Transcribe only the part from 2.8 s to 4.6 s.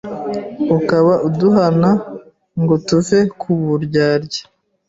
tuve ku buryarya